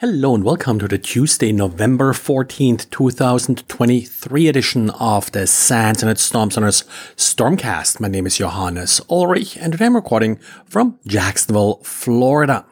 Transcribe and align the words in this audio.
Hello 0.00 0.34
and 0.34 0.42
welcome 0.42 0.80
to 0.80 0.88
the 0.88 0.98
Tuesday, 0.98 1.52
November 1.52 2.12
14th, 2.12 2.90
2023 2.90 4.48
edition 4.48 4.90
of 4.90 5.30
the 5.30 5.46
SANS 5.46 5.98
Internet 5.98 6.18
Storm 6.18 6.50
Center's 6.50 6.82
Stormcast. 7.16 8.00
My 8.00 8.08
name 8.08 8.26
is 8.26 8.38
Johannes 8.38 9.00
Ulrich 9.08 9.56
and 9.56 9.72
today 9.72 9.86
I'm 9.86 9.94
recording 9.94 10.40
from 10.66 10.98
Jacksonville, 11.06 11.76
Florida. 11.84 12.66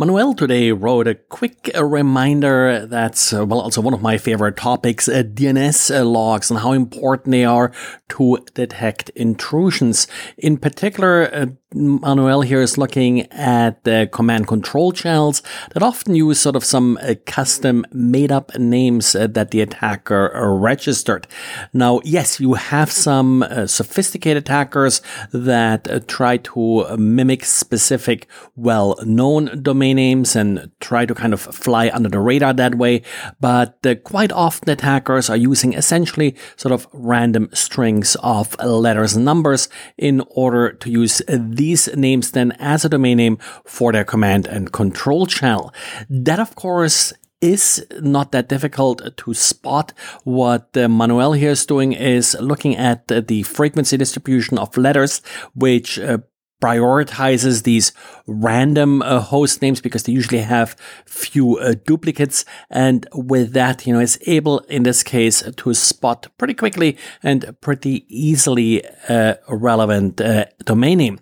Manuel 0.00 0.32
today 0.32 0.72
wrote 0.72 1.06
a 1.06 1.14
quick 1.14 1.70
reminder 1.78 2.86
that's, 2.86 3.34
uh, 3.34 3.44
well, 3.44 3.60
also 3.60 3.82
one 3.82 3.92
of 3.92 4.00
my 4.00 4.16
favorite 4.16 4.56
topics, 4.56 5.10
uh, 5.10 5.22
DNS 5.22 5.94
uh, 5.94 6.02
logs 6.06 6.50
and 6.50 6.60
how 6.60 6.72
important 6.72 7.32
they 7.32 7.44
are 7.44 7.70
to 8.08 8.38
detect 8.54 9.10
intrusions. 9.10 10.06
In 10.38 10.56
particular, 10.56 11.28
uh, 11.34 11.46
Manuel 11.74 12.40
here 12.40 12.62
is 12.62 12.78
looking 12.78 13.30
at 13.30 13.84
the 13.84 14.08
command 14.10 14.48
control 14.48 14.90
channels 14.90 15.42
that 15.74 15.82
often 15.82 16.14
use 16.14 16.40
sort 16.40 16.56
of 16.56 16.64
some 16.64 16.98
uh, 17.02 17.14
custom 17.26 17.84
made 17.92 18.32
up 18.32 18.58
names 18.58 19.12
that 19.12 19.50
the 19.50 19.60
attacker 19.60 20.32
registered. 20.34 21.26
Now, 21.74 22.00
yes, 22.04 22.40
you 22.40 22.54
have 22.54 22.90
some 22.90 23.44
sophisticated 23.66 24.44
attackers 24.44 25.02
that 25.32 26.08
try 26.08 26.38
to 26.38 26.96
mimic 26.96 27.44
specific 27.44 28.26
well 28.56 28.98
known 29.04 29.62
domain 29.90 30.10
names 30.10 30.36
and 30.36 30.70
try 30.80 31.06
to 31.06 31.14
kind 31.14 31.32
of 31.32 31.40
fly 31.40 31.90
under 31.92 32.08
the 32.08 32.18
radar 32.18 32.52
that 32.54 32.74
way. 32.74 33.02
But 33.40 33.78
uh, 33.84 33.94
quite 33.96 34.32
often 34.32 34.70
attackers 34.70 35.30
are 35.30 35.36
using 35.36 35.74
essentially 35.74 36.36
sort 36.56 36.72
of 36.72 36.86
random 36.92 37.48
strings 37.52 38.16
of 38.22 38.56
letters 38.62 39.16
and 39.16 39.24
numbers 39.24 39.68
in 39.96 40.22
order 40.30 40.72
to 40.72 40.90
use 40.90 41.22
these 41.28 41.88
names 41.96 42.30
then 42.32 42.52
as 42.58 42.84
a 42.84 42.88
domain 42.88 43.18
name 43.18 43.38
for 43.64 43.92
their 43.92 44.04
command 44.04 44.46
and 44.46 44.72
control 44.72 45.26
channel. 45.26 45.72
That, 46.08 46.40
of 46.40 46.54
course, 46.54 47.12
is 47.40 47.86
not 48.00 48.32
that 48.32 48.48
difficult 48.48 49.16
to 49.16 49.34
spot. 49.34 49.92
What 50.24 50.76
uh, 50.76 50.88
Manuel 50.88 51.32
here 51.32 51.52
is 51.52 51.64
doing 51.66 51.92
is 51.92 52.36
looking 52.38 52.76
at 52.76 53.10
uh, 53.10 53.22
the 53.26 53.42
frequency 53.44 53.96
distribution 53.96 54.58
of 54.58 54.76
letters, 54.76 55.22
which 55.54 55.98
uh, 55.98 56.18
prioritizes 56.60 57.62
these 57.62 57.92
random 58.26 59.02
uh, 59.02 59.20
host 59.20 59.62
names 59.62 59.80
because 59.80 60.04
they 60.04 60.12
usually 60.12 60.40
have 60.40 60.76
few 61.06 61.58
uh, 61.58 61.74
duplicates. 61.86 62.44
And 62.70 63.06
with 63.14 63.52
that, 63.54 63.86
you 63.86 63.92
know, 63.92 64.00
is 64.00 64.18
able 64.26 64.60
in 64.60 64.82
this 64.82 65.02
case 65.02 65.42
to 65.56 65.74
spot 65.74 66.28
pretty 66.38 66.54
quickly 66.54 66.96
and 67.22 67.56
pretty 67.60 68.04
easily 68.08 68.82
uh, 69.08 69.34
relevant 69.48 70.20
uh, 70.20 70.46
domain 70.64 70.98
name. 70.98 71.20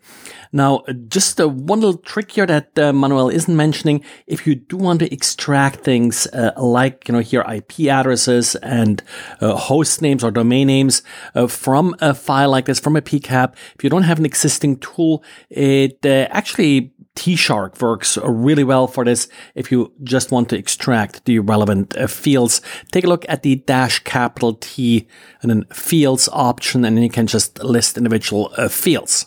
Now, 0.52 0.82
just 1.08 1.40
uh, 1.40 1.48
one 1.48 1.80
little 1.80 2.00
trick 2.00 2.32
here 2.32 2.46
that 2.46 2.78
uh, 2.78 2.92
Manuel 2.92 3.28
isn't 3.28 3.54
mentioning. 3.54 4.04
If 4.26 4.46
you 4.46 4.54
do 4.54 4.76
want 4.76 5.00
to 5.00 5.12
extract 5.12 5.80
things 5.80 6.26
uh, 6.28 6.52
like, 6.56 7.08
you 7.08 7.14
know, 7.14 7.20
here 7.20 7.44
IP 7.48 7.86
addresses 7.88 8.54
and 8.56 9.02
uh, 9.40 9.56
host 9.56 10.02
names 10.02 10.24
or 10.24 10.30
domain 10.30 10.66
names 10.66 11.02
uh, 11.34 11.46
from 11.46 11.94
a 12.00 12.14
file 12.14 12.50
like 12.50 12.66
this, 12.66 12.80
from 12.80 12.96
a 12.96 13.02
PCAP, 13.02 13.54
if 13.74 13.84
you 13.84 13.90
don't 13.90 14.04
have 14.04 14.18
an 14.18 14.26
existing 14.26 14.78
tool, 14.78 15.22
it 15.50 15.98
uh, 16.04 16.28
actually 16.30 16.92
T-Shark 17.18 17.80
works 17.82 18.16
really 18.22 18.62
well 18.62 18.86
for 18.86 19.04
this 19.04 19.28
if 19.56 19.72
you 19.72 19.92
just 20.04 20.30
want 20.30 20.48
to 20.50 20.56
extract 20.56 21.24
the 21.24 21.40
relevant 21.40 21.96
uh, 21.96 22.06
fields. 22.06 22.60
Take 22.92 23.02
a 23.02 23.08
look 23.08 23.24
at 23.28 23.42
the 23.42 23.56
dash 23.56 23.98
capital 24.04 24.54
T 24.54 25.08
and 25.42 25.50
then 25.50 25.64
fields 25.72 26.28
option 26.32 26.84
and 26.84 26.96
then 26.96 27.02
you 27.02 27.10
can 27.10 27.26
just 27.26 27.62
list 27.62 27.96
individual 27.96 28.54
uh, 28.56 28.68
fields. 28.68 29.26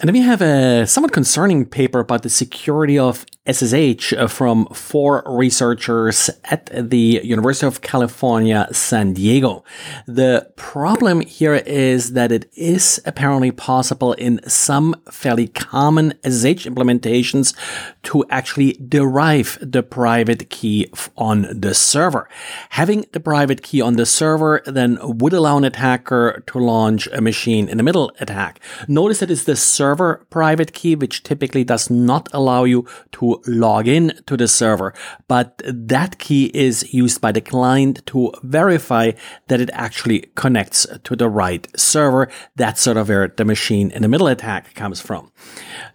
And 0.00 0.08
then 0.08 0.14
we 0.14 0.22
have 0.22 0.40
a 0.40 0.86
somewhat 0.86 1.12
concerning 1.12 1.66
paper 1.66 2.00
about 2.00 2.22
the 2.22 2.30
security 2.30 2.98
of 2.98 3.26
SSH 3.48 4.12
uh, 4.12 4.26
from 4.28 4.66
four 4.66 5.22
researchers 5.26 6.28
at 6.44 6.66
the 6.90 7.20
University 7.24 7.66
of 7.66 7.80
California, 7.80 8.68
San 8.70 9.14
Diego. 9.14 9.64
The 10.06 10.52
problem 10.56 11.22
here 11.22 11.54
is 11.54 12.12
that 12.12 12.32
it 12.32 12.50
is 12.54 13.00
apparently 13.06 13.50
possible 13.50 14.12
in 14.12 14.40
some 14.46 14.94
fairly 15.10 15.48
common 15.48 16.12
SSH 16.22 16.66
implementations 16.66 17.56
to 18.02 18.26
actually 18.28 18.74
derive 18.74 19.56
the 19.62 19.82
private 19.82 20.50
key 20.50 20.92
on 21.16 21.46
the 21.50 21.74
server. 21.74 22.28
Having 22.70 23.06
the 23.12 23.20
private 23.20 23.62
key 23.62 23.80
on 23.80 23.96
the 23.96 24.04
server 24.04 24.60
then 24.66 24.98
would 25.00 25.32
allow 25.32 25.56
an 25.56 25.64
attacker 25.64 26.42
to 26.46 26.58
launch 26.58 27.06
a 27.06 27.22
machine 27.22 27.70
in 27.70 27.78
the 27.78 27.82
middle 27.82 28.12
attack. 28.20 28.60
Notice 28.86 29.20
that 29.20 29.30
it's 29.30 29.44
the 29.44 29.56
server 29.56 30.26
private 30.28 30.74
key, 30.74 30.94
which 30.94 31.22
typically 31.22 31.64
does 31.64 31.88
not 31.88 32.28
allow 32.34 32.64
you 32.64 32.86
to 33.12 33.29
log 33.46 33.86
in 33.88 34.12
to 34.26 34.36
the 34.36 34.48
server, 34.48 34.94
but 35.28 35.60
that 35.64 36.18
key 36.18 36.50
is 36.54 36.92
used 36.92 37.20
by 37.20 37.32
the 37.32 37.40
client 37.40 38.04
to 38.06 38.32
verify 38.42 39.12
that 39.48 39.60
it 39.60 39.70
actually 39.72 40.20
connects 40.34 40.86
to 41.04 41.16
the 41.16 41.28
right 41.28 41.66
server. 41.76 42.28
That's 42.56 42.80
sort 42.80 42.96
of 42.96 43.08
where 43.08 43.28
the 43.28 43.44
machine 43.44 43.90
in 43.90 44.02
the 44.02 44.08
middle 44.08 44.26
attack 44.28 44.74
comes 44.74 45.00
from. 45.00 45.30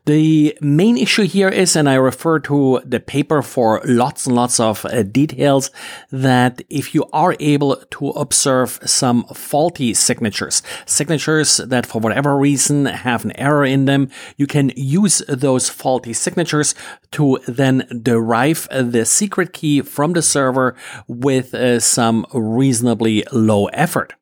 The 0.06 0.56
main 0.62 0.98
issue 0.98 1.24
here 1.24 1.50
is, 1.50 1.76
and 1.76 1.90
I 1.90 1.96
refer 1.96 2.40
to 2.42 2.82
the 2.86 3.00
paper 3.00 3.42
for 3.42 3.82
lots 3.86 4.28
and 4.28 4.36
lots 4.36 4.60
of 4.60 4.86
uh, 4.86 5.02
details, 5.04 5.72
that 6.12 6.62
if 6.70 6.94
you 6.94 7.06
are 7.12 7.36
able 7.40 7.78
to 7.92 8.10
observe 8.10 8.80
some 8.86 9.24
faulty 9.34 9.94
signatures, 9.96 10.62
signatures 10.86 11.58
that 11.58 11.86
for 11.88 12.00
whatever 12.00 12.38
reason 12.38 12.86
have 12.86 13.26
an 13.26 13.32
error 13.38 13.66
in 13.66 13.86
them, 13.86 14.10
you 14.38 14.46
can 14.46 14.72
use 14.76 15.24
those 15.28 15.70
faulty 15.70 16.14
signatures 16.14 16.76
to 17.12 17.25
then 17.48 17.88
derive 18.02 18.68
the 18.72 19.06
secret 19.06 19.54
key 19.54 19.82
from 19.82 20.14
the 20.14 20.22
server 20.22 20.76
with 21.08 21.54
uh, 21.54 21.80
some 21.80 22.26
reasonably 22.34 23.24
low 23.32 23.66
effort. 23.68 24.14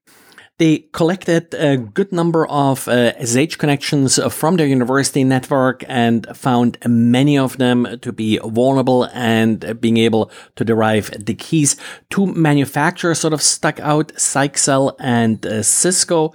They 0.60 0.86
collected 0.94 1.54
a 1.56 1.78
good 1.78 2.12
number 2.12 2.46
of 2.48 2.88
uh, 2.88 3.12
SSH 3.20 3.56
connections 3.58 4.20
from 4.32 4.58
their 4.58 4.68
university 4.68 5.24
network 5.24 5.84
and 5.88 6.28
found 6.38 6.78
many 6.88 7.40
of 7.40 7.58
them 7.58 7.88
to 8.02 8.14
be 8.14 8.38
vulnerable 8.38 9.10
and 9.14 9.82
being 9.82 9.98
able 9.98 10.30
to 10.56 10.64
derive 10.64 11.10
the 11.26 11.34
keys. 11.34 11.76
Two 12.12 12.28
manufacturers 12.28 13.20
sort 13.20 13.34
of 13.34 13.42
stuck 13.42 13.80
out, 13.80 14.14
Zyxel 14.14 14.96
and 15.00 15.44
uh, 15.44 15.64
Cisco. 15.64 16.34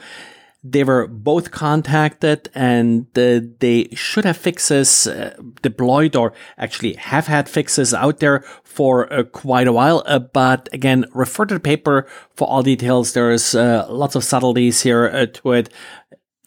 They 0.64 0.82
were 0.82 1.06
both 1.06 1.52
contacted 1.52 2.50
and 2.52 3.06
uh, 3.16 3.40
they 3.60 3.88
should 3.94 4.24
have 4.24 4.36
fixes 4.36 5.06
uh, 5.06 5.36
deployed 5.62 6.16
or 6.16 6.32
actually 6.56 6.94
have 6.94 7.28
had 7.28 7.48
fixes 7.48 7.94
out 7.94 8.18
there 8.18 8.44
for 8.64 9.12
uh, 9.12 9.22
quite 9.22 9.68
a 9.68 9.72
while. 9.72 10.02
Uh, 10.04 10.18
but 10.18 10.68
again, 10.72 11.04
refer 11.14 11.46
to 11.46 11.54
the 11.54 11.60
paper 11.60 12.08
for 12.34 12.48
all 12.48 12.64
details. 12.64 13.12
There's 13.12 13.54
uh, 13.54 13.86
lots 13.88 14.16
of 14.16 14.24
subtleties 14.24 14.82
here 14.82 15.06
uh, 15.06 15.26
to 15.26 15.52
it. 15.52 15.70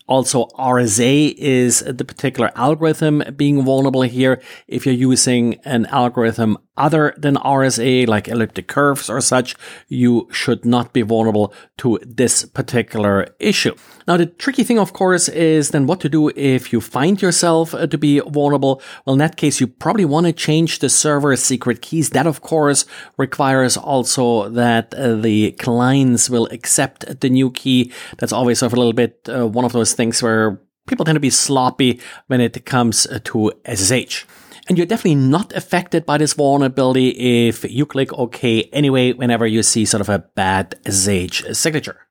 Also, 0.07 0.47
RSA 0.59 1.33
is 1.38 1.79
the 1.79 2.03
particular 2.03 2.51
algorithm 2.55 3.23
being 3.38 3.63
vulnerable 3.63 4.01
here. 4.01 4.41
If 4.67 4.85
you're 4.85 4.93
using 4.93 5.55
an 5.63 5.85
algorithm 5.85 6.57
other 6.78 7.14
than 7.18 7.36
RSA, 7.36 8.08
like 8.08 8.28
elliptic 8.28 8.68
curves 8.68 9.09
or 9.09 9.20
such, 9.22 9.56
you 9.88 10.28
should 10.32 10.66
not 10.66 10.94
be 10.94 11.02
vulnerable 11.02 11.54
to 11.78 12.00
this 12.06 12.46
particular 12.46 13.28
issue. 13.40 13.76
Now, 14.08 14.18
the 14.18 14.26
tricky 14.26 14.64
thing, 14.64 14.80
of 14.80 14.94
course, 14.94 15.28
is 15.30 15.70
then 15.70 15.86
what 15.86 16.00
to 16.02 16.09
do 16.09 16.30
if 16.30 16.72
you 16.72 16.82
find 16.82 17.22
yourself 17.22 17.74
uh, 17.74 17.88
to 17.88 17.98
be 17.98 18.20
vulnerable. 18.20 18.82
Well, 19.06 19.14
in 19.14 19.20
that 19.20 19.38
case, 19.38 19.59
you 19.59 19.68
probably 19.68 20.06
want 20.06 20.28
to 20.28 20.34
change 20.34 20.80
the 20.80 20.90
server's 20.90 21.44
secret 21.44 21.82
keys. 21.82 22.12
That, 22.12 22.28
of 22.28 22.42
course, 22.42 22.86
requires 23.18 23.78
also 23.78 24.50
that 24.50 24.94
uh, 24.94 25.16
the 25.16 25.52
clients 25.53 26.30
will 26.30 26.48
accept 26.52 27.20
the 27.20 27.30
new 27.30 27.52
key. 27.52 27.92
That's 28.18 28.34
always 28.34 28.59
sort 28.59 28.72
of 28.72 28.78
a 28.78 28.80
little 28.80 28.94
bit 28.94 29.28
uh, 29.28 29.48
one 29.48 29.66
of 29.66 29.74
those 29.74 29.94
things 29.94 30.24
where 30.24 30.59
people 30.88 31.06
tend 31.06 31.16
to 31.16 31.22
be 31.22 31.30
sloppy 31.30 32.00
when 32.28 32.42
it 32.42 32.66
comes 32.66 33.06
uh, 33.08 33.20
to 33.26 33.52
SSH. 33.66 34.26
And 34.67 34.77
you're 34.77 34.88
definitely 34.88 35.16
not 35.16 35.53
affected 35.53 36.05
by 36.05 36.17
this 36.17 36.33
vulnerability 36.33 37.47
if 37.47 37.63
you 37.69 37.85
click 37.85 38.13
OK 38.13 38.63
anyway 38.72 39.13
whenever 39.13 39.47
you 39.47 39.63
see 39.63 39.85
sort 39.85 40.02
of 40.02 40.09
a 40.09 40.19
bad 40.35 40.75
SSH 40.87 41.58
signature. 41.58 42.08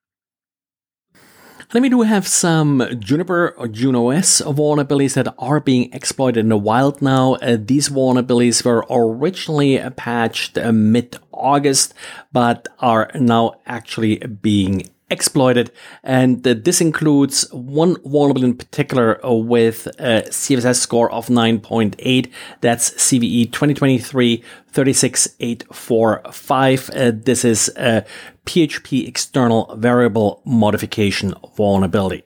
Then 1.72 1.82
we 1.82 1.88
do 1.88 2.02
have 2.02 2.26
some 2.26 2.84
Juniper 2.98 3.54
or 3.56 3.68
vulnerabilities 3.68 5.14
that 5.14 5.32
are 5.38 5.60
being 5.60 5.92
exploited 5.92 6.40
in 6.40 6.48
the 6.48 6.58
wild 6.58 7.00
now. 7.00 7.34
Uh, 7.34 7.56
these 7.60 7.88
vulnerabilities 7.88 8.64
were 8.64 8.84
originally 8.90 9.78
patched 9.94 10.58
uh, 10.58 10.72
mid-August, 10.72 11.94
but 12.32 12.66
are 12.80 13.08
now 13.14 13.54
actually 13.66 14.16
being 14.16 14.88
exploited. 15.10 15.70
And 16.02 16.46
uh, 16.46 16.54
this 16.54 16.80
includes 16.80 17.50
one 17.52 17.96
vulnerability 18.02 18.46
in 18.46 18.56
particular 18.56 19.24
uh, 19.24 19.32
with 19.32 19.86
a 19.98 20.22
CVSS 20.28 20.76
score 20.76 21.10
of 21.10 21.26
9.8. 21.26 22.30
That's 22.60 22.90
CVE 22.90 23.52
2023 23.52 24.44
36845. 24.72 26.90
Uh, 26.90 27.12
this 27.14 27.44
is 27.44 27.68
a 27.76 28.04
PHP 28.46 29.06
external 29.06 29.74
variable 29.76 30.40
modification 30.44 31.34
vulnerability. 31.56 32.24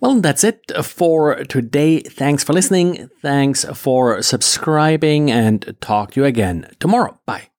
Well, 0.00 0.20
that's 0.20 0.44
it 0.44 0.72
for 0.82 1.44
today. 1.44 2.00
Thanks 2.00 2.42
for 2.42 2.54
listening. 2.54 3.10
Thanks 3.20 3.66
for 3.74 4.22
subscribing 4.22 5.30
and 5.30 5.76
talk 5.80 6.12
to 6.12 6.20
you 6.20 6.26
again 6.26 6.70
tomorrow. 6.78 7.18
Bye. 7.26 7.49